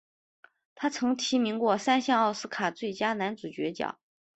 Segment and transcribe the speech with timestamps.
[0.73, 3.99] 他曾提名过三项奥斯卡最佳男主角奖。